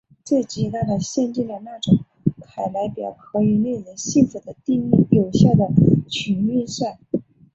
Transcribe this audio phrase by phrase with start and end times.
[0.25, 1.99] 这极大的限定了那种
[2.41, 5.69] 凯莱表可以令人信服的定义有效的
[6.09, 6.97] 群运算。